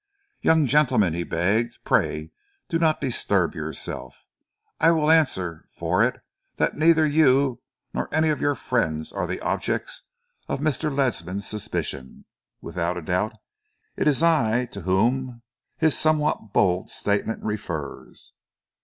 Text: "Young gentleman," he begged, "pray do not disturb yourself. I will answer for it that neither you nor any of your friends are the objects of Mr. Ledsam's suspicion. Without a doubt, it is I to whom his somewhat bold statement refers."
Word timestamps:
"Young 0.41 0.65
gentleman," 0.65 1.13
he 1.13 1.23
begged, 1.23 1.77
"pray 1.83 2.31
do 2.67 2.79
not 2.79 2.99
disturb 2.99 3.53
yourself. 3.53 4.25
I 4.79 4.89
will 4.89 5.11
answer 5.11 5.65
for 5.69 6.03
it 6.03 6.21
that 6.55 6.75
neither 6.75 7.05
you 7.05 7.61
nor 7.93 8.09
any 8.11 8.29
of 8.29 8.41
your 8.41 8.55
friends 8.55 9.11
are 9.13 9.27
the 9.27 9.39
objects 9.41 10.01
of 10.47 10.59
Mr. 10.59 10.91
Ledsam's 10.91 11.47
suspicion. 11.47 12.25
Without 12.61 12.97
a 12.97 13.03
doubt, 13.03 13.33
it 13.95 14.07
is 14.07 14.23
I 14.23 14.65
to 14.71 14.81
whom 14.81 15.43
his 15.77 15.95
somewhat 15.95 16.51
bold 16.51 16.89
statement 16.89 17.43
refers." 17.43 18.33